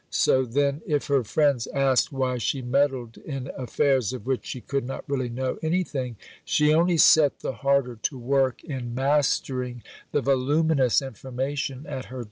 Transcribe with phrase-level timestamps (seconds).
[0.09, 4.83] So, then, if her friends asked why she meddled in affairs of which she could
[4.83, 11.03] not really know anything, she only set the harder to work in mastering the voluminous
[11.03, 12.19] information at her disposal.